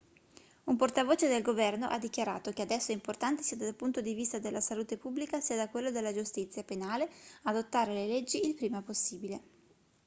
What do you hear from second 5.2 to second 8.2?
sia da quello della giustizia penale adottare le